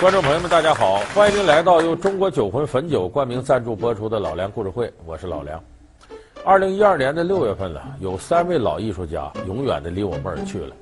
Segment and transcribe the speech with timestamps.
[0.00, 0.96] 观众朋友们，大家好！
[1.14, 5.62] 欢迎您来到由中国酒魂汾酒冠名赞助播出的《老梁故事会》，我是老梁。
[6.44, 10.74] 二零一二年的六月份了，有三位老艺术家永远的离我们而去了。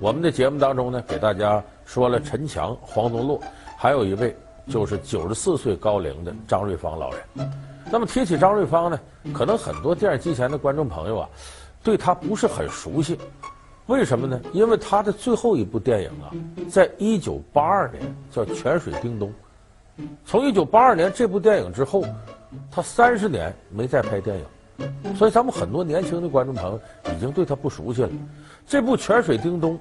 [0.00, 3.40] 我们的节目当中呢，给大家说了陈强、黄宗洛，
[3.78, 4.36] 还有一位
[4.68, 7.48] 就是九十四岁高龄的张瑞芳老人。
[7.90, 8.98] 那么提起张瑞芳呢，
[9.32, 11.28] 可能很多电视机前的观众朋友啊，
[11.84, 13.16] 对他不是很熟悉。
[13.86, 14.40] 为什么呢？
[14.52, 16.30] 因为他的最后一部电影啊，
[16.68, 18.02] 在一九八二年
[18.32, 19.28] 叫《泉水叮咚》。
[20.24, 22.04] 从一九八二年这部电影之后，
[22.70, 26.80] 他三十年没再拍电影，所以咱们很多年轻的观众朋友
[27.14, 28.10] 已经对他不熟悉了。
[28.66, 29.78] 这部《泉水叮咚》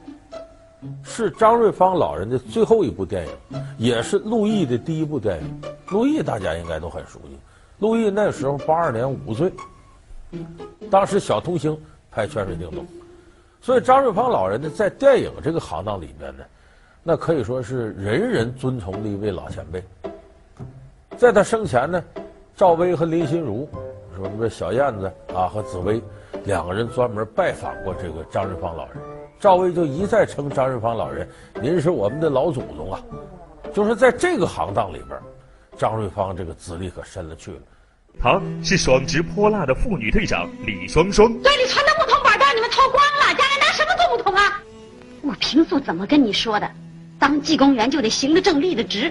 [1.03, 5.62] 是张瑞芳老人的最后一部电影，也是陆毅的第一部电影。
[5.90, 7.37] 陆毅大家应该都很熟悉，
[7.79, 9.51] 陆毅那时候八二年五岁，
[10.91, 11.76] 当时小童星
[12.12, 12.85] 拍《泉水叮咚》。
[13.65, 16.43] 所以张瑞芳老人呢，在电影这个行当里面呢，
[17.01, 19.83] 那可以说是人人尊崇的一位老前辈。
[21.17, 22.03] 在他生前呢，
[22.55, 23.67] 赵薇和林心如，
[24.15, 25.99] 说什么小燕子啊和紫薇，
[26.43, 28.98] 两个人专门拜访过这个张瑞芳老人。
[29.40, 31.27] 赵薇就一再称张瑞芳老人
[31.59, 33.01] ：“您是我们的老祖宗啊！”
[33.73, 35.20] 就是在这个行当里边，
[35.75, 37.62] 张瑞芳这个资历可深了去了。
[38.21, 41.27] 她是爽直泼辣的妇女队长李双双。
[41.41, 43.54] 队里穿的木头板让你们脱光了，家？
[45.55, 46.70] 我平素怎么跟你说的？
[47.17, 49.09] 当技工员就得行得正立得直，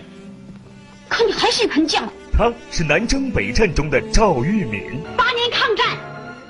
[1.08, 2.12] 可你还是一盆浆糊。
[2.34, 4.82] 他是南征北战中的赵玉敏。
[5.16, 5.86] 八年抗战，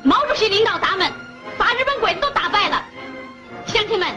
[0.03, 1.09] 毛主席领导咱们
[1.57, 2.85] 把日本鬼子都打败了，
[3.67, 4.09] 乡亲们，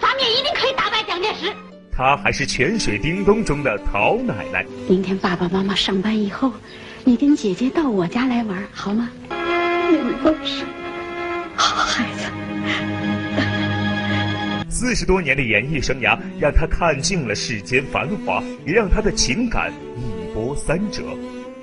[0.00, 1.52] 咱们也一定可以打败蒋介石。
[1.96, 4.66] 他还是泉水叮咚中的陶奶奶。
[4.88, 6.50] 明天爸爸妈妈上班以后，
[7.04, 9.08] 你跟姐姐到我家来玩好吗？
[9.30, 10.64] 你们都是
[11.54, 12.13] 好孩子。
[14.84, 21.02] 四十多年的演艺生涯，让他看尽了世间繁华，也让他的情感一波三折。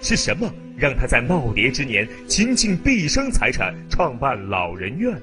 [0.01, 5.15] 是什么让他在耄耋之年倾尽毕生财产创办老人院？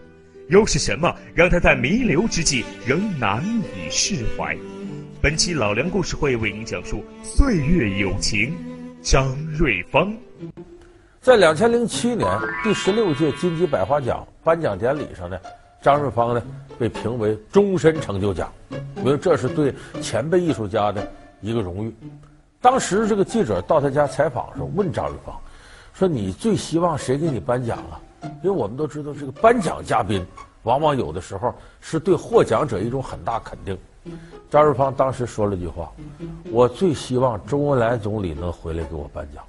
[0.48, 3.42] 又是什么让他在弥留之际仍难
[3.74, 4.56] 以释怀？
[5.20, 8.54] 本期老梁故事会为您讲述岁月有情，
[9.02, 10.16] 张瑞芳。
[11.20, 12.28] 在两千零七年
[12.62, 15.36] 第十六届金鸡百花奖颁奖典礼上呢，
[15.82, 16.40] 张瑞芳呢
[16.78, 18.52] 被评为终身成就奖，
[18.96, 21.94] 因为这是对前辈艺术家的一个荣誉。
[22.60, 25.36] 当时这个记者到他家采访的时候，问张瑞芳
[25.92, 28.00] 说：“你最希望谁给你颁奖啊？”
[28.42, 30.24] 因为我们都知道，这个颁奖嘉宾
[30.64, 33.76] 往往有的时候是对获奖者一种很大肯定。
[34.50, 35.92] 张瑞芳当时说了句话
[36.50, 39.44] ：“我最希望周恩来总理能回来给我颁奖。”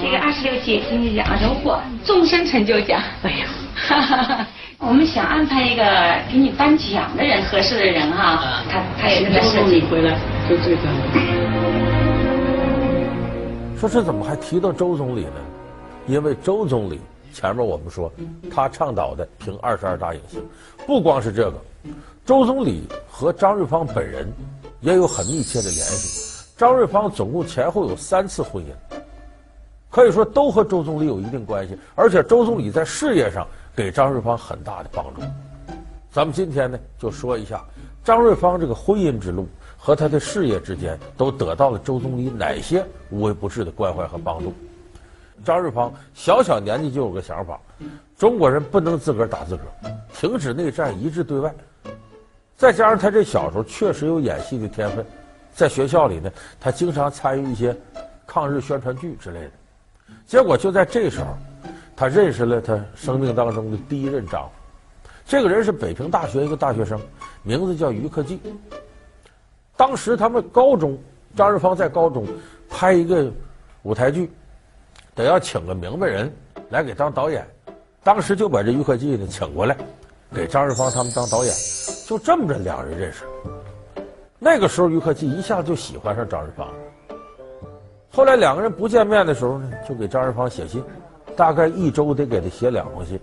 [0.00, 2.98] 这个二十六届金鸡奖荣获终身成就奖。
[3.22, 4.48] 哎呀，哈哈，
[4.86, 5.82] 我们想安排一个
[6.30, 8.62] 给你颁奖的人，合适的人哈、啊。
[8.68, 9.80] 他他也在设计。
[9.86, 10.14] 回来
[10.46, 10.82] 就这个。
[13.78, 15.40] 说这怎么还提到周总理呢？
[16.06, 17.00] 因为周总理
[17.32, 18.12] 前面我们说
[18.50, 20.38] 他倡导的评二十二大影星，
[20.86, 21.54] 不光是这个。
[22.26, 24.30] 周总理和张瑞芳本人
[24.82, 26.44] 也有很密切的联系。
[26.58, 28.68] 张瑞芳总共前后有三次婚姻，
[29.90, 31.74] 可以说都和周总理有一定关系。
[31.94, 35.20] 而且周总理在事业上给张瑞芳很大的帮助。
[36.10, 37.64] 咱们今天呢就说一下
[38.04, 44.52] 张瑞芳这个婚姻之路和他的事业之间都得到了周总理哪些无微不至的关怀和帮助。
[45.44, 47.60] 张瑞芳小小年纪就有个想法：
[48.16, 51.52] 中国人不能自个儿打自个儿，停止内战，一致对外。
[52.56, 55.04] 再加上他这小时候确实有演戏的天分，
[55.52, 56.30] 在学校里呢，
[56.60, 57.76] 他经常参与一些
[58.24, 59.50] 抗日宣传剧之类的。
[60.24, 61.36] 结果就在这时候，
[61.96, 64.50] 他认识了他生命当中的第一任丈夫。
[65.26, 67.00] 这个人是北平大学一个大学生，
[67.42, 68.40] 名字叫于克季。
[69.76, 70.98] 当时他们高中，
[71.34, 72.26] 张瑞芳在高中
[72.68, 73.32] 拍一个
[73.82, 74.30] 舞台剧，
[75.14, 76.32] 得要请个明白人
[76.68, 77.46] 来给当导演。
[78.02, 79.76] 当时就把这于克季呢请过来。
[80.34, 81.54] 给张瑞芳他们当导演，
[82.08, 83.24] 就这么着两人认识。
[84.38, 86.68] 那个时候，于克季一下就喜欢上张瑞芳。
[88.10, 90.82] 后来两个人不见面的时候呢，就给张瑞芳写信，
[91.36, 93.18] 大概一周得给他写两封信。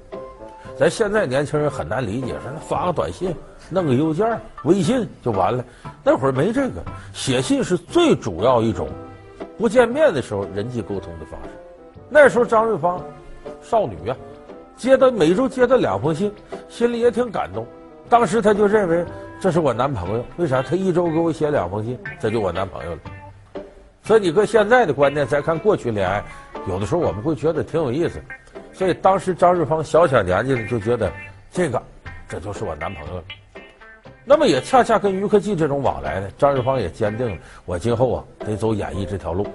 [0.77, 3.35] 咱现在年轻人很难理解，说发个短信、
[3.69, 5.63] 弄个邮件、微信就完了。
[6.03, 6.81] 那会儿没这个，
[7.13, 8.87] 写信是最主要一种
[9.57, 11.49] 不见面的时候人际沟通的方式。
[12.09, 13.01] 那时候张瑞芳
[13.61, 14.17] 少女、啊。
[14.77, 16.33] 接到每周接到两封信，
[16.67, 17.67] 心里也挺感动。
[18.09, 19.05] 当时他就认为
[19.39, 20.59] 这是我男朋友，为啥？
[20.63, 22.97] 他一周给我写两封信，这就我男朋友了。
[24.01, 26.23] 所以你搁现在的观念再看过去恋爱，
[26.67, 28.21] 有的时候我们会觉得挺有意思。
[28.73, 31.11] 所以当时张瑞芳小小年纪就觉得
[31.51, 31.81] 这个，
[32.27, 33.23] 这就是我男朋友了。
[34.23, 39.45] 那么也恰恰跟于克季这种往来呢，张瑞芳也坚定了我今后啊得走演艺这条路。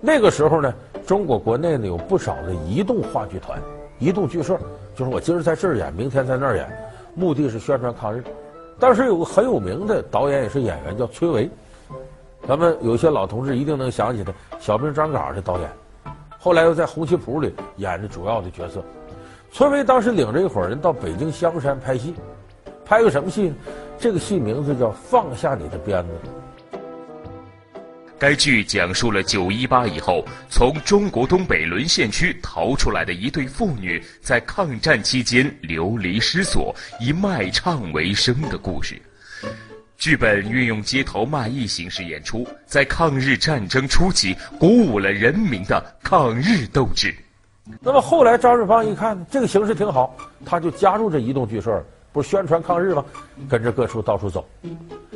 [0.00, 0.74] 那个时候呢，
[1.06, 3.60] 中国国内呢有不少的移动话剧团、
[3.98, 4.58] 移动剧社，
[4.96, 6.68] 就是我今儿在这儿演，明天在那儿演，
[7.14, 8.22] 目的是宣传抗日。
[8.80, 11.48] 当时有个很有名的导演也是演员叫崔维，
[12.48, 15.70] 咱们有些老同志一定能想起他，小兵张嘎的导演，
[16.44, 18.84] 后来又在《红旗谱》里演的主要的角色。
[19.52, 22.16] 崔维当时领着一伙人到北京香山拍戏，
[22.84, 23.54] 拍个什么戏呢？
[23.96, 26.10] 这个戏名字叫《放下你的鞭子》。
[28.18, 39.00] 该剧讲述了九一八以后从中国东北沦陷区逃出来的一对妇女在抗战期间流离失所，以卖唱为生的故事。
[40.02, 47.14] 剧本运用街头卖艺形式演出，在抗日战争初期鼓舞了人民的抗日斗志。
[47.80, 51.80] 那么后来张瑞芳一看这个形式挺好，他就加入这移动剧社，
[52.12, 53.04] 不是宣传抗日吗？
[53.48, 54.44] 跟着各处到处走。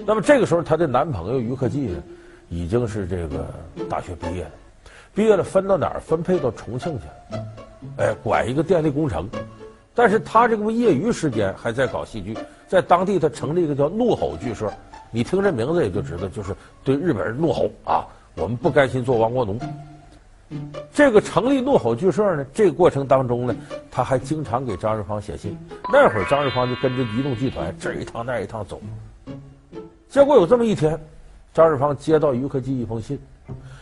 [0.07, 2.01] 那么这个时候，她的男朋友于克季呢？
[2.49, 3.53] 已经是这个
[3.91, 4.53] 大学毕业了，
[5.13, 5.99] 毕业了分到哪儿？
[5.99, 7.45] 分配到重庆去了，
[7.99, 9.29] 哎，管一个电力工程。
[9.97, 12.37] 但是他这个业余时间还在搞戏剧，
[12.69, 14.71] 在当地他成立一个叫怒吼剧社。
[15.11, 16.55] 你听这名字也就知道，就是
[16.85, 18.07] 对日本人怒吼啊！
[18.35, 19.59] 我们不甘心做亡国奴。
[20.93, 23.57] 这个成立怒吼剧社呢，这个过程当中呢，
[23.91, 25.57] 他还经常给张瑞芳写信。
[25.91, 28.79] 那会儿张瑞芳就跟着移动剧团这一趟那一趟走。
[30.11, 31.01] 结果有这么一天。
[31.55, 33.19] 张瑞芳接到于克基一封信，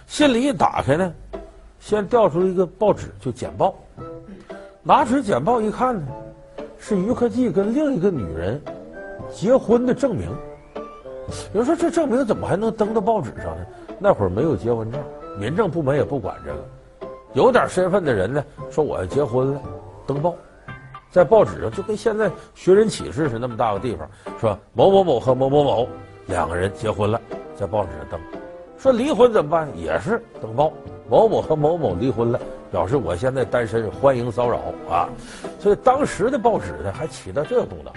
[0.06, 1.12] 信里一打开呢，
[1.81, 3.75] 先调出一个报纸，就简报。
[4.86, 6.06] 拿出简报一看呢，
[6.78, 8.60] 是于克季跟另一个女人
[9.31, 10.28] 结婚的证明。
[11.54, 13.66] 有人说这证明怎么还能登到报纸上呢？
[13.98, 15.00] 那会儿没有结婚证，
[15.40, 17.08] 民政部门也不管这个。
[17.32, 19.62] 有点身份的人呢，说我要结婚了，
[20.06, 20.34] 登报，
[21.10, 24.06] 在报纸上就跟现在寻人启事是那么大个地方，
[24.38, 25.88] 说某某某和某某某
[26.26, 27.19] 两个人结婚了。
[27.56, 28.20] 在报纸上登，
[28.76, 29.66] 说离婚怎么办？
[29.78, 30.70] 也是登报，
[31.08, 32.38] 某某和某某离婚了，
[32.74, 34.58] 表示我现在单身，欢迎骚扰
[34.90, 35.08] 啊！
[35.60, 37.92] 所以当时的报纸呢，还起到这个功能。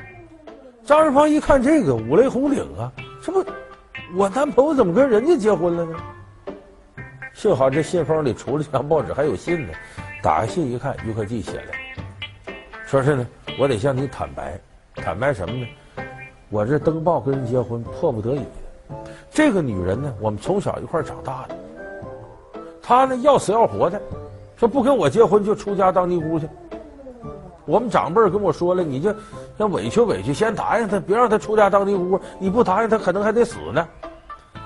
[0.85, 2.91] 张瑞芳一看这个五雷轰顶啊，
[3.23, 3.43] 这不
[4.15, 5.97] 我男朋友怎么跟人家结婚了呢？
[7.33, 9.73] 幸好这信封里除了这张报纸还有信呢，
[10.21, 12.53] 打开信一看，于克季写的，
[12.85, 13.27] 说是呢，
[13.57, 14.59] 我得向你坦白，
[14.93, 15.65] 坦白什么呢？
[16.51, 18.41] 我这登报跟人结婚，迫不得已。
[19.31, 21.55] 这个女人呢，我们从小一块长大的。
[22.79, 23.99] 她呢要死要活的，
[24.57, 26.49] 说不跟我结婚就出家当尼姑去。
[27.65, 29.13] 我们长辈跟我说了，你就
[29.57, 32.19] 先委屈委屈，先答应他，别让他出家当尼姑。
[32.39, 33.87] 你不答应，他可能还得死呢。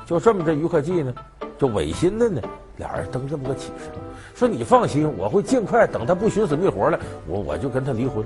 [0.06, 1.14] 就这么，着于克季呢，
[1.58, 2.42] 就违心的呢，
[2.78, 3.90] 俩人登这么个启事，
[4.34, 8.26] 说你放心，我会尽快等他不寻死觅活了，我我就跟他离婚。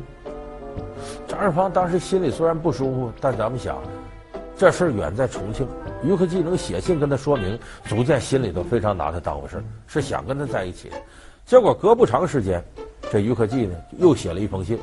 [1.27, 3.77] 张二芳当时心里虽然不舒服，但咱们想。
[4.57, 5.68] 这事儿远在重庆，
[6.01, 10.95] 于克季能写信跟他说明，足见心里头非常拿他当回事，是想跟他在一起的。
[11.45, 12.63] 结果隔不长时间，
[13.12, 14.80] 这于克济呢又写了一封信，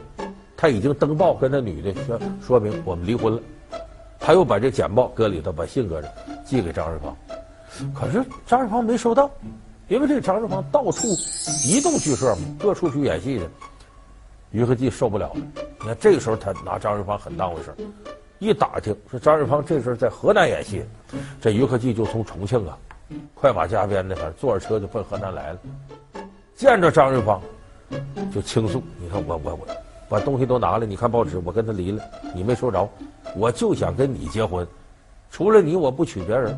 [0.57, 3.43] 他已经登报跟那女的说说明我们离婚了，
[4.21, 6.09] 他又把这简报搁里头，把信搁着，
[6.45, 7.17] 寄给张瑞芳。
[7.93, 9.29] 可是张瑞芳没收到，
[9.89, 11.09] 因为这张瑞芳到处
[11.67, 13.51] 移动剧社嘛，各处去演戏的，
[14.53, 15.41] 于克济受不了了。
[15.81, 17.75] 你看这个时候他拿张瑞芳很当回事。
[18.39, 20.85] 一打听说张瑞芳这时候在河南演戏，
[21.41, 22.79] 这于克济就从重庆啊，
[23.35, 25.59] 快马加鞭的，反正坐着车就奔河南来了。
[26.63, 27.43] 见着张瑞芳，
[28.33, 29.67] 就倾诉：“你看我我我，
[30.09, 32.01] 把东西都拿了，你看报纸，我跟他离了，
[32.33, 32.89] 你没收着，
[33.35, 34.65] 我就想跟你结婚，
[35.29, 36.57] 除了你我不娶别人。”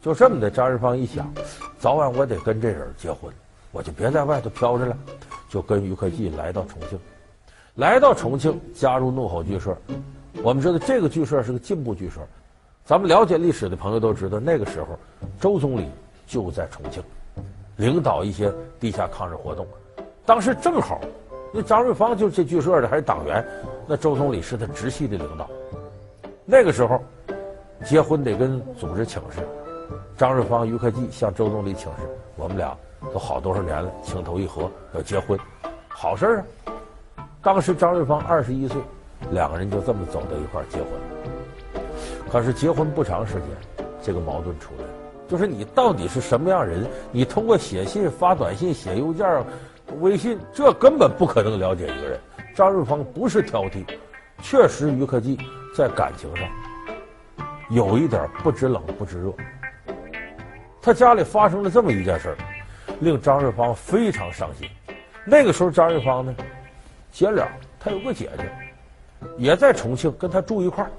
[0.00, 1.28] 就这么的，张瑞芳一想，
[1.76, 3.32] 早晚我得跟这人结婚，
[3.72, 4.96] 我就别在外头飘着了，
[5.48, 6.96] 就跟于克季来到重庆，
[7.74, 9.76] 来到重庆加入怒吼剧社。
[10.40, 12.20] 我们知道这个剧社是个进步剧社，
[12.84, 14.96] 咱们了解历史的朋友都知道，那个时候
[15.40, 15.88] 周总理
[16.28, 17.02] 就在重庆
[17.82, 19.66] 领导一些地下抗日活动。
[20.24, 21.00] 当时正好，
[21.52, 23.44] 那张瑞芳就是这剧社的，还是党员，
[23.88, 25.50] 那周总理是他直系的领导。
[26.44, 27.02] 那个时候
[27.84, 29.40] 结婚得跟组织请示，
[30.16, 32.72] 张瑞芳、于克济向周总理请示，我们俩
[33.12, 35.36] 都好多少年了，情投意合要结婚，
[35.88, 36.44] 好事啊！
[37.42, 38.80] 当时张瑞芳二十一岁。
[39.30, 40.88] 两个人就这么走到一块儿结婚，
[42.28, 44.91] 可是结婚不长时间，这个矛盾出来了，
[45.32, 46.86] 就是你到底是什么样人？
[47.10, 49.42] 你通过写信、发短信、写邮件、
[49.98, 52.20] 微信，这根本不可能了解一个人。
[52.54, 53.82] 张瑞芳不是挑剔，
[54.42, 55.38] 确实于克济
[55.74, 56.46] 在感情上
[57.70, 59.32] 有一点不知冷不知热。
[60.82, 62.36] 他家里发生了这么一件事儿，
[63.00, 64.68] 令张瑞芳非常伤心。
[65.24, 66.34] 那个时候，张瑞芳呢，
[67.10, 67.48] 结了，
[67.80, 68.44] 他有个姐姐。
[69.38, 70.90] 也在重庆跟他住一块儿，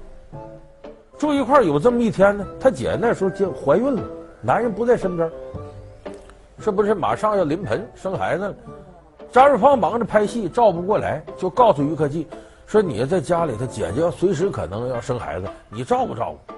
[1.16, 4.02] 住一块儿有这么一天呢，他姐那时候就怀孕了，
[4.44, 5.30] 男人不在身边，
[6.58, 8.54] 是不是马上要临盆生孩子了？
[9.32, 12.26] 张瑞芳忙着拍戏，照不过来，就告诉于克季
[12.66, 16.54] 说：“你在家里，他姐姐要随时可能要生孩子，你照顾照顾。”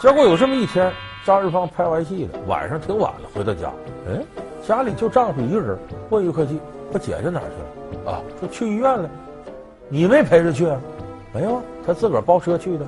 [0.00, 0.92] 结果有这么一天，
[1.24, 3.72] 张瑞芳拍完戏了，晚上挺晚了，回到家，
[4.06, 4.22] 嗯，
[4.62, 5.78] 家里就丈夫一个人，
[6.10, 6.60] 问于克季
[6.92, 9.08] ：“我姐姐哪去了？”啊，说去医院了，
[9.88, 10.78] 你没陪着去啊？
[11.32, 12.84] 没有啊，他自个儿包车去的，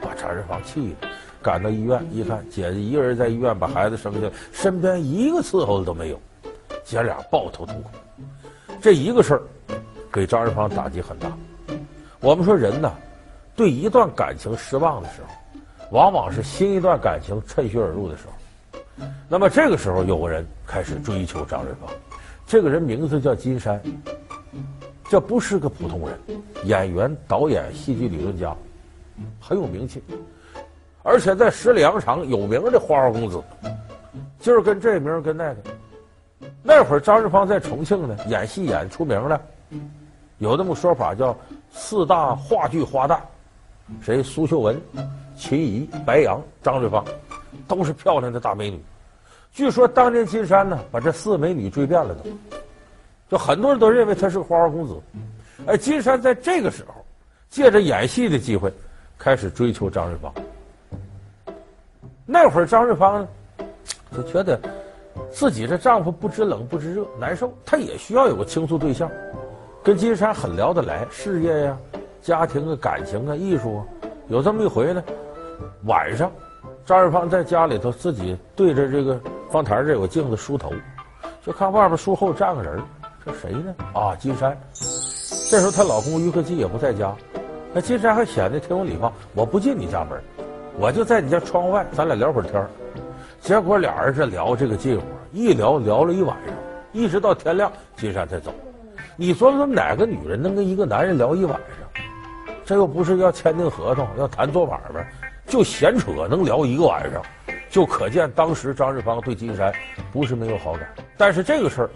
[0.00, 1.08] 把张瑞芳气的，
[1.46, 6.20] 赶到医院一看，姐姐一个人在医院把孩子生下，身边一个伺候的都没有，
[6.84, 7.90] 姐俩抱头痛哭。
[8.80, 9.42] 这一个事儿，
[10.10, 11.30] 给张瑞芳打击很大。
[12.18, 12.92] 我们说人呢，
[13.54, 15.28] 对一段感情失望的时候，
[15.92, 19.06] 往往是新一段感情趁虚而入的时候。
[19.28, 21.88] 那么这个时候，有个人开始追求张瑞芳，
[22.44, 23.80] 这个人名字叫金山，
[25.08, 26.18] 这不是个普通人，
[26.64, 28.52] 演员、导演、戏剧理论家，
[29.40, 30.02] 很有名气，
[31.06, 33.40] 而且在十里洋场有名的花花公子，
[34.40, 35.56] 就是跟这名跟那个。
[36.64, 39.40] 那会儿张瑞芳在重庆呢，演戏演出名了，
[40.38, 41.34] 有那么说法叫
[41.70, 43.20] 四大话剧花旦，
[44.02, 44.20] 谁？
[44.20, 44.82] 苏秀文、
[45.36, 47.04] 秦怡、白杨、张瑞芳，
[47.68, 48.82] 都是漂亮的大美女。
[49.52, 52.24] 据说当年金山呢，把这四美女追遍了都，
[53.30, 55.00] 就很多人都认为他是个花花公子。
[55.66, 56.94] 哎，金山在这个时候
[57.48, 58.72] 借着演戏的机会，
[59.16, 60.34] 开始追求张瑞芳。
[62.26, 63.28] 那会儿张瑞芳呢，
[64.14, 64.60] 就觉得。
[65.30, 69.10] 自己这丈夫不知冷不知热，难受，她也需要有个倾诉对象。
[69.82, 71.76] 跟金山很聊得来，事业呀、
[72.22, 73.84] 家庭啊、感情啊、艺术啊。
[74.28, 75.02] 有这么一回呢，
[75.84, 76.30] 晚上，
[76.84, 79.18] 张瑞芳在家里头自己对着这个
[79.50, 80.72] 方台这有个镜子梳头，
[81.44, 82.80] 就看外边树后站个人，
[83.24, 83.74] 这谁呢？
[83.94, 84.58] 啊，金山。
[85.50, 87.14] 这时候她老公于克基也不在家，
[87.72, 90.22] 那金山还显得挺有礼貌，我不进你家门，
[90.78, 92.68] 我就在你家窗外，咱俩聊会儿天儿
[93.40, 96.54] 结果俩人这聊这个近乎，一聊聊了一晚上，
[96.92, 98.52] 一直到天亮，金山才走。
[99.16, 102.04] 你说说哪个女人能跟一个男人聊一晚上？
[102.64, 105.08] 这又不是要签订合同，要谈做买卖，
[105.46, 107.22] 就闲扯能聊一个晚上，
[107.70, 109.72] 就可见当时张瑞芳对金山
[110.12, 110.86] 不是没有好感。
[111.16, 111.90] 但是这个事儿，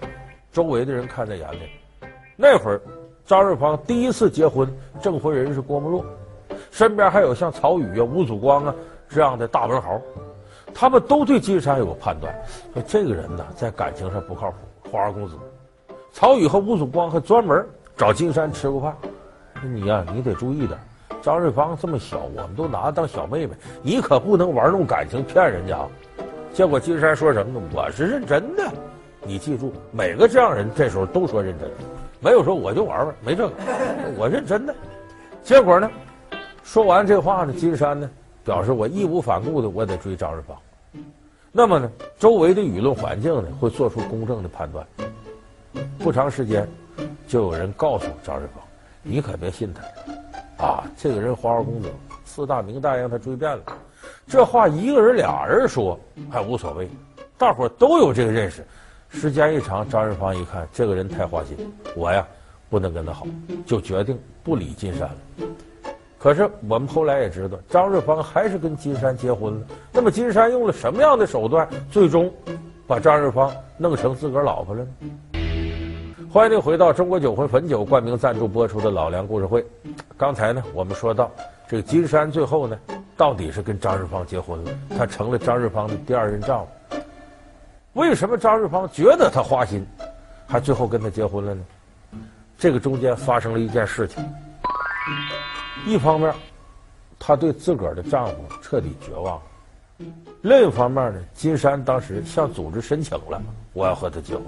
[0.53, 1.69] 周围的人看在眼里。
[2.35, 2.81] 那会儿，
[3.27, 4.67] 张瑞芳第一次结婚，
[5.03, 6.05] 证婚人是郭沫若，
[6.71, 8.75] 身边还有像曹禺啊、吴祖光啊
[9.09, 10.01] 这样的大文豪。
[10.73, 12.33] 他们都对金山有个判断，
[12.73, 14.57] 说这个人呢，在感情上不靠谱，
[14.91, 15.35] 花花公子。
[16.13, 18.97] 曹禺和吴祖光还专门找金山吃过饭，
[19.61, 20.79] 说你呀、你得注意点。
[21.21, 25.89] 张瑞芳这么小，我们都拿她当小妹妹，你可不能玩弄感情骗人家啊。
[26.53, 27.67] 结果金山说什么呢？
[27.75, 28.65] 我是认真的。
[29.23, 31.69] 你记住，每个这样人这时候都说认真，
[32.21, 33.55] 没有说我就玩玩，没这个，
[34.17, 34.75] 我认真的。
[35.43, 35.91] 结果呢，
[36.63, 38.09] 说完这话呢，金山呢？
[38.43, 40.57] 表示我义无反顾的，我得追张瑞芳。
[41.53, 44.87] 那么呢，周围的舆论环境呢，会做出公正的判断。
[45.99, 46.67] 不长时间，
[47.29, 48.65] 就有人告诉张瑞芳
[49.03, 51.89] ：“你可别信他，啊，这个人花花公子，
[52.25, 53.63] 四大名旦让他追遍了。”
[54.27, 55.99] 这话一个人俩人说
[56.31, 56.89] 还无所谓，
[57.37, 58.65] 大伙都有这个认识。
[59.11, 61.57] 时间一长，张瑞芳一看这个人太花心，
[61.95, 62.27] 我呀
[62.71, 63.27] 不能跟他好，
[63.67, 65.17] 就决定不理金山了。
[66.21, 69.67] 可是我们后来也知道，张瑞芳还是跟金山结婚了。
[69.91, 72.31] 那么金山用了什么样的手段，最终
[72.87, 74.91] 把张瑞芳弄成自个儿老婆了呢？
[76.31, 79.63] 欢迎您回到中国酒魂汾酒冠名赞助播出的《老梁故事会》。
[80.19, 81.31] 刚才呢，我们说到
[81.67, 82.79] 这个金山最后呢，
[83.17, 86.99] 到底是跟张瑞芳结婚了，他成了张瑞芳的第二任丈夫。
[87.95, 89.87] 为什么张瑞芳觉得他花心，
[90.47, 91.65] 还最后跟他结婚了呢？
[92.59, 94.23] 这个中间发生了一件事情。
[95.87, 96.33] 一方面，
[97.19, 99.41] 她对自个儿的丈夫彻底绝望；
[100.43, 104.45] 另一方面呢，金山当时向组织申请了，我要和他结婚。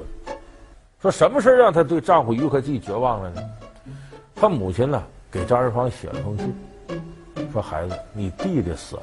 [1.00, 3.42] 说什么事让她对丈夫于克季绝望了呢？
[4.34, 6.54] 她母亲呢，给张瑞芳写了封信，
[7.52, 9.02] 说：“孩子，你弟弟死了。”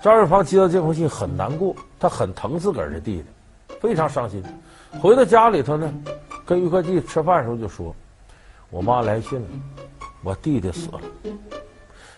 [0.00, 4.42] 张瑞芳接到这封信很难过，她很疼自个儿的弟弟，非常伤心。
[5.00, 5.92] 回到家里头呢，
[6.46, 7.94] 跟于克季吃饭的时候就说
[8.70, 9.46] ：“我妈来信了。”
[10.22, 11.00] 我弟弟死了，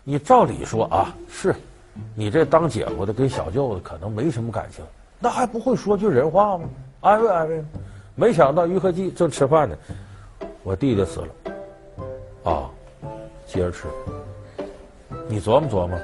[0.03, 1.55] 你照理说啊，是，
[2.17, 4.85] 你这当姐夫的跟小舅子可能没什么感情，
[5.21, 6.65] 那还不会说句人话吗？
[7.01, 7.65] 安慰安慰。
[8.17, 9.77] 没想到于克季正吃饭呢，
[10.65, 12.71] 我弟弟死了，啊，
[13.47, 13.87] 接着吃。
[15.29, 15.97] 你琢磨琢磨，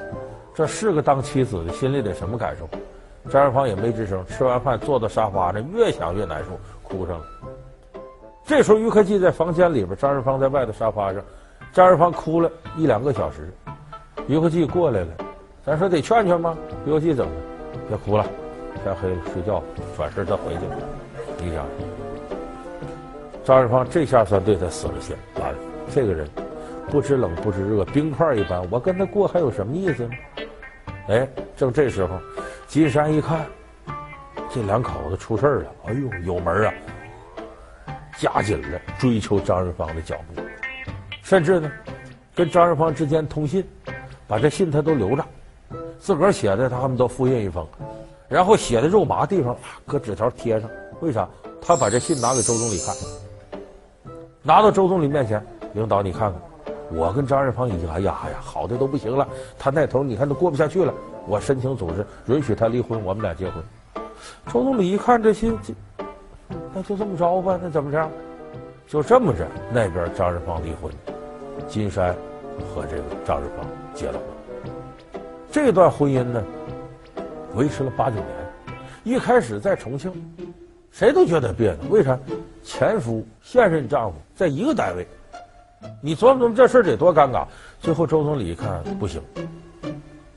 [0.55, 2.67] 这是个当妻子的心里得什么感受？
[3.29, 7.25] 张瑞芳也没吱声，吃完饭坐到沙发上，越想越难受，哭上了。
[8.45, 11.21] 这时候于克季在房间里边，张瑞芳在外头沙发上。
[11.71, 13.53] 张瑞芳哭了一两个小时，
[14.27, 15.07] 于和记过来了，
[15.63, 16.57] 咱说得劝劝吗？
[16.85, 17.31] 于和记怎么？
[17.87, 18.25] 别哭了，
[18.83, 19.63] 天黑了，睡觉，
[19.95, 20.59] 转身再回去。
[21.43, 21.65] 你想，
[23.43, 25.57] 张瑞芳这下算对他死了心，完了，
[25.91, 26.27] 这个人
[26.89, 30.11] 不知冷不知热，冰块一般，我跟他过还有什么意思呢？
[31.09, 32.19] 哎，正这时候，
[32.67, 33.45] 金山一看，
[34.51, 36.73] 这两口子出事了，哎呦，有门啊！
[38.17, 40.41] 加紧了追求张瑞芳的脚步，
[41.29, 41.71] 甚至呢，
[42.33, 43.63] 跟张瑞芳之间通信，
[44.27, 45.23] 把这信他都留着，
[45.99, 47.63] 自个儿写的他们都复印一封，
[48.27, 49.55] 然后写的肉麻地方
[49.85, 50.67] 搁纸条贴上。
[51.01, 51.29] 为啥？
[51.61, 52.95] 他把这信拿给周总理看，
[54.41, 55.39] 拿到周总理面前，
[55.73, 56.41] 领导你看看。
[56.91, 59.27] 我跟张瑞芳已经哎呀哎呀好的都不行了，
[59.59, 60.91] 他那头你看都过不下去了，
[61.27, 63.63] 我申请组织允许他离婚，我们俩结婚。
[64.51, 65.55] 周总理一看这信，
[66.73, 68.09] 那就这么着吧，那怎么着？
[68.87, 70.91] 就这么着，那边张瑞芳离婚，
[71.67, 72.15] 金山
[72.73, 75.21] 和这个张瑞芳结了婚。
[75.51, 76.43] 这段婚姻呢，
[77.55, 78.25] 维持了八九年。
[79.03, 80.11] 一开始在重庆，
[80.91, 82.17] 谁都觉得别扭，为啥？
[82.63, 85.07] 前夫现任丈夫在一个单位。
[86.01, 87.45] 你琢磨琢磨这事得多尴尬！
[87.79, 89.21] 最后周总理一看不行，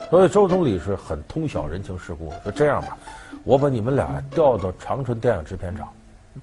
[0.09, 2.97] 所以周总理是很通晓人情世故，说这样吧，
[3.43, 5.93] 我把你们俩调到长春电影制片厂，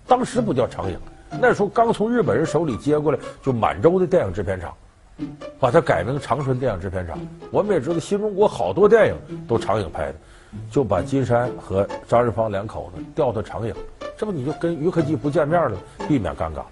[0.06, 1.00] 当时不叫长影，
[1.32, 4.74] 那时候刚从日本人手里接过来，就满洲的电影制片厂，
[5.60, 7.18] 把它改名长春电影制片厂。
[7.52, 10.16] 我们也知道新中国好多电影都长影拍的，
[10.72, 13.74] 就把金山和张瑞芳两口子调到长影，
[14.18, 16.64] 这不你就跟于克季不见面了，避免尴尬。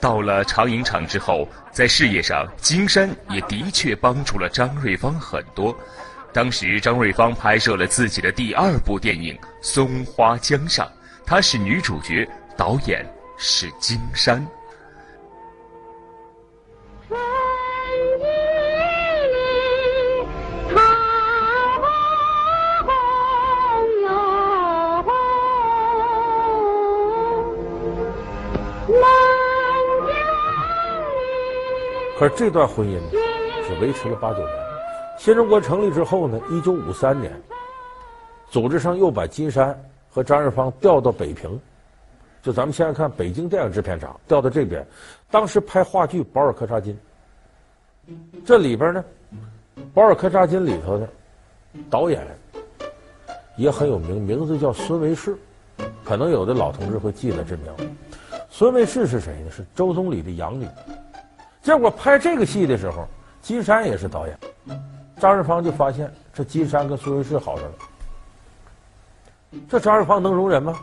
[0.00, 5.74] 到了长影厂之后，在事业上，金山也的确帮助了张瑞芳很多。
[6.36, 10.86] 当时张瑞芳拍摄了自己的第二部电影《松花江上》，
[11.24, 12.28] 她是女主角，
[12.58, 14.46] 导演是金山。
[32.18, 33.10] 可是这段婚姻呢，
[33.66, 34.65] 只维持了八九年。
[35.18, 37.32] 新中国成立之后呢，一九五三年，
[38.50, 39.78] 组织上又把金山
[40.10, 41.58] 和张瑞芳调到北平，
[42.42, 44.86] 就咱们现在看北京电影制片厂调到这边。
[45.30, 46.96] 当时拍话剧《保尔柯察金》，
[48.44, 49.04] 这里边呢，
[49.92, 51.08] 《保尔柯察金》里头的
[51.90, 52.24] 导演
[53.56, 55.36] 也很有名，名字叫孙维世，
[56.04, 57.96] 可能有的老同志会记得这名。
[58.48, 59.50] 孙维世是谁呢？
[59.50, 60.68] 是周总理的养女。
[61.62, 63.08] 结果拍这个戏的时候，
[63.42, 64.38] 金山也是导演，
[65.18, 67.74] 张瑞芳就发现这金山跟苏维世好上了，
[69.68, 70.78] 这张瑞芳能容忍吗？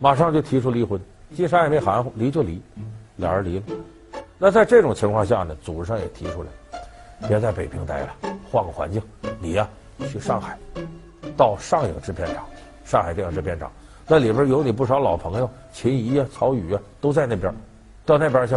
[0.00, 1.00] 马上就提出离婚，
[1.34, 2.60] 金山也没含糊，离就离，
[3.16, 3.64] 俩人离了。
[4.38, 6.50] 那在这种情况下呢，组织上也提出来，
[7.28, 8.14] 别在北平待了，
[8.50, 9.00] 换个环境，
[9.40, 9.68] 你呀
[10.08, 10.58] 去上海，
[11.36, 12.44] 到上影制片厂，
[12.84, 13.70] 上海电影制片厂，
[14.08, 17.54] 那里边有你不少老朋友，秦怡啊、曹禺啊都在那边，
[18.04, 18.56] 到那边去。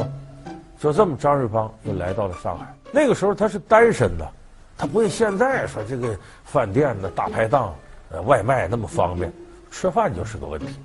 [0.79, 2.73] 就这么，张瑞芳就来到了上海。
[2.91, 4.31] 那个时候他是单身的，
[4.79, 7.75] 他不像现在说这个饭店的大排档，
[8.11, 9.29] 呃，外卖那么方便，
[9.69, 10.79] 吃饭就是个问题。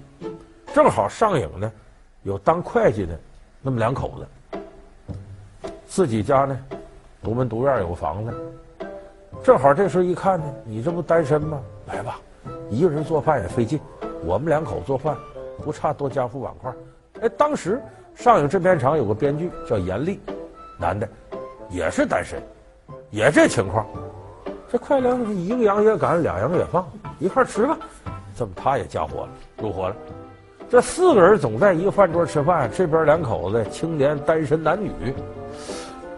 [0.75, 1.73] 正好上影呢，
[2.25, 3.17] 有当会计的
[3.63, 4.59] 那么两口子，
[5.87, 6.59] 自己家呢
[7.23, 8.35] 独门独院有个房子，
[9.45, 11.61] 正好这时候一看呢，你这不单身吗？
[11.87, 12.19] 来吧，
[12.71, 13.79] 一个人做饭也费劲，
[14.25, 15.17] 我们两口做饭
[15.63, 16.73] 不差多加副碗筷。
[17.21, 17.81] 哎，当时。
[18.17, 20.21] 上影制片厂有个编剧叫严丽，
[20.79, 21.09] 男的，
[21.69, 22.41] 也是单身，
[23.11, 23.87] 也这情况。
[24.71, 26.85] 这快两一个羊也赶两羊也放，
[27.19, 27.79] 一块吃吧。
[28.37, 29.29] 这么他也加伙了，
[29.59, 29.97] 入伙了。
[30.69, 34.91] 这四个人总在一个饭桌吃饭，这边两口子青年单身男女，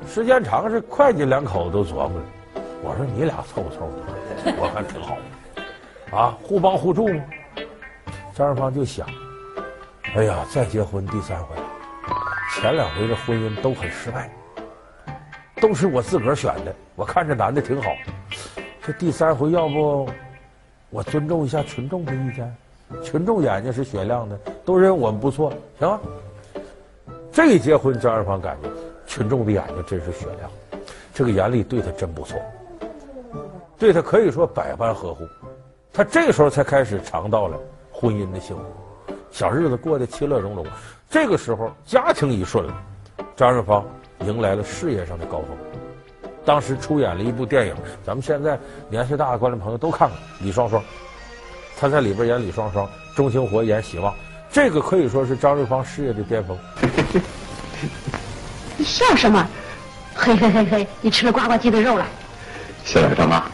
[0.09, 2.25] 时间长是会计两口子都琢磨了。
[2.83, 7.23] 我说你俩凑合凑合，我看挺好，啊，互帮互助嘛。
[8.33, 9.07] 张瑞芳就想，
[10.15, 11.57] 哎呀，再结婚第三回。
[12.55, 14.31] 前两回的婚姻都很失败，
[15.67, 16.73] 都是我自个儿选的。
[16.95, 17.91] 我看这男的挺好，
[18.87, 20.09] 这第三回要不
[20.91, 22.57] 我尊重一下群众的意见？
[23.03, 25.99] 群众眼睛是雪亮的，都认为我们不错，行吗？
[27.33, 28.69] 这一结婚，张瑞芳感觉
[29.09, 30.49] 群众的眼睛真是雪亮，
[31.13, 32.41] 这个严丽对他真不错，
[33.77, 35.27] 对他可以说百般呵护。
[35.93, 37.59] 他这时候才开始尝到了
[37.91, 38.63] 婚姻的幸福，
[39.33, 40.65] 小日子过得其乐融融。
[41.11, 42.83] 这个时候家庭一顺了，
[43.35, 43.85] 张瑞芳
[44.21, 45.49] 迎来了事业上的高峰。
[46.45, 47.75] 当时出演了一部电影，
[48.05, 50.81] 咱们现在年岁大的观众朋友都看过《李双双》，
[51.79, 54.15] 他在里边演李双双，钟兴活演喜旺，
[54.51, 56.57] 这个可以说是张瑞芳事业的巅峰。
[58.77, 59.47] 你笑什么？
[60.15, 62.07] 嘿嘿嘿嘿，你吃了呱呱鸡的肉了？
[62.85, 63.45] 小雅大妈，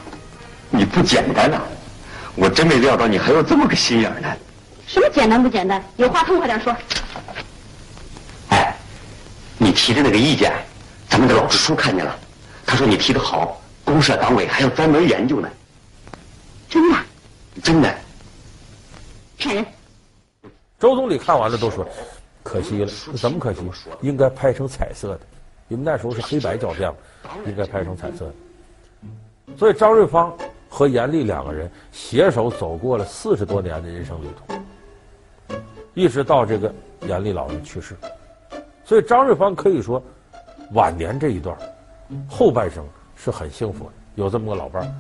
[0.71, 1.63] 你不简单呐、啊！
[2.35, 4.29] 我真没料到你还有这么个心眼呢。
[4.87, 5.83] 什么简单不简单？
[5.97, 6.75] 有话痛快点说。
[9.73, 10.53] 哎，你提的那个意见，
[11.09, 12.15] 咱们的老支书看见了，
[12.67, 15.49] 他说你提的好，公社党委还要专门研究呢。
[16.69, 16.99] 真的？
[17.63, 17.95] 真的。
[19.39, 19.65] 骗人。
[20.79, 21.89] 周总理看完了都说，
[22.43, 23.61] 可惜了，怎么可惜？
[24.03, 25.21] 应该拍成彩色的，
[25.69, 26.93] 因为那时候是黑白胶片，
[27.47, 28.35] 应该拍成彩色的。
[29.57, 30.37] 所以张瑞芳
[30.69, 35.57] 和严丽两个人携手走过了四十多年的人生旅途，
[35.95, 36.71] 一直到这个
[37.09, 37.97] 严丽老人去世。
[38.93, 40.05] 所以张瑞芳可以说，
[40.73, 41.57] 晚年这一段
[42.29, 44.93] 后半生是很幸福的，有这么个老伴儿。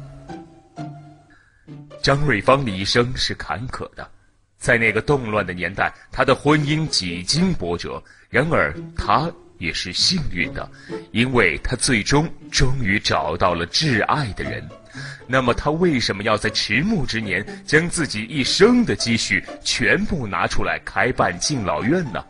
[2.00, 4.08] 张瑞芳的一生是坎坷的，
[4.56, 9.30] 在那个动乱的年代，她的婚姻几经波折，然而她。
[9.58, 10.68] 也是幸运的，
[11.12, 14.68] 因为他最终终于找到了挚爱的人。
[15.28, 22.24] 那么他为什么要在迟暮之年将自己一生的积蓄全部拿出来开办敬老院呢？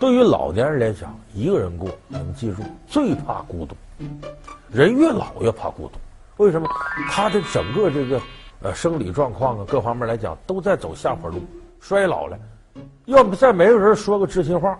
[0.00, 3.76] 对于老年人来讲，一个人过，你们记住，最怕孤独。
[4.70, 5.94] 人越老越怕孤独，
[6.42, 6.68] 为什么？
[7.10, 8.20] 他的整个这个
[8.62, 11.40] 呃生理状况啊，各方面来讲都在走下坡路，
[11.80, 12.38] 衰老了，
[13.06, 14.78] 要不再没有人说个知心话。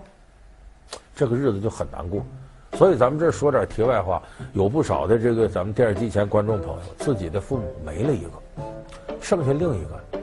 [1.14, 2.24] 这个日子就很难过，
[2.74, 8.30] 所以咱们这说点题外话，有不少的这个咱们电视机前观众朋友，自己的父母没了一个，
[9.20, 10.20] 剩下另一个，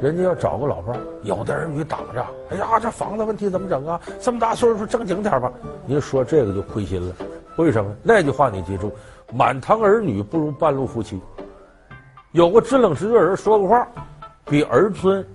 [0.00, 4.00] 人家要找个老伴儿，有的儿女挡着，哎呀，这房子问题怎么整啊？
[4.18, 5.52] 这么大岁数正经点吧。
[5.84, 7.14] 您说这个就亏心了，
[7.56, 7.94] 为什么？
[8.02, 8.90] 那句话你记住：
[9.32, 11.20] 满堂儿女不如半路夫妻。
[12.32, 13.86] 有个知冷知热人说个话，
[14.46, 15.26] 比儿孙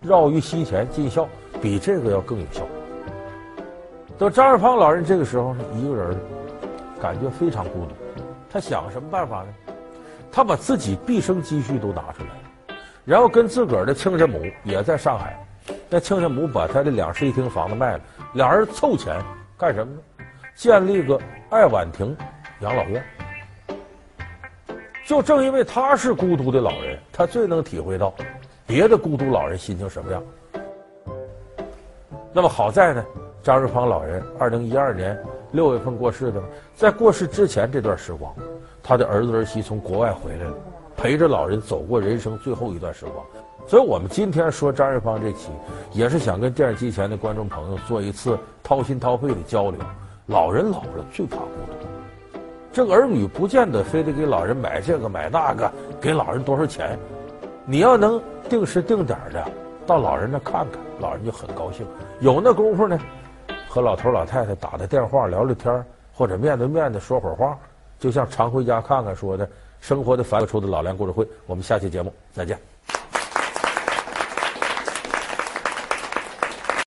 [0.00, 1.28] 绕于膝前尽孝，
[1.60, 2.62] 比这个要更有效。
[4.18, 6.18] 到张二芳老人这个时候是一个人，
[7.00, 7.90] 感觉非常孤独。
[8.50, 9.48] 他想什么办法呢？
[10.32, 12.30] 他把自己毕生积蓄都拿出来，
[13.04, 15.38] 然后跟自个儿的亲家母也在上海。
[15.88, 18.00] 那亲家母把他的两室一厅房子卖了，
[18.34, 19.20] 俩人凑钱
[19.56, 20.00] 干什么呢？
[20.54, 22.16] 建立个爱晚亭
[22.60, 23.02] 养老院。
[25.06, 28.14] 就正因为他是孤独的老人，他最能体会到
[28.66, 30.22] 别的孤独老人心情什么样。
[32.32, 33.04] 那么好在呢。
[33.42, 36.40] 张瑞芳老人二零一二年六月份过世的，
[36.76, 38.32] 在过世之前这段时光，
[38.80, 40.54] 他的儿子儿媳从国外回来了，
[41.02, 43.26] 陪着老人走过人生最后一段时光。
[43.66, 45.50] 所以，我们今天说张瑞芳这期，
[45.90, 49.80] 也是想跟电视机前的观众朋友做一次掏心掏肺的交流。
[50.26, 51.46] 老人老了最怕孤
[51.80, 52.38] 独，
[52.72, 55.68] 这个儿女不见得非得给老人买这个买那个，
[56.00, 56.96] 给老人多少钱，
[57.66, 59.44] 你要能定时定点的
[59.84, 61.84] 到老人那看看，老人就很高兴。
[62.20, 62.96] 有那功夫呢。
[63.68, 65.84] 和老头老太太打个电话聊聊天，
[66.14, 67.58] 或者面对面的说会儿话，
[67.98, 69.48] 就像常回家看看说的，
[69.82, 72.56] 生活的繁琐处的老梁故事会，我们下期节目再见。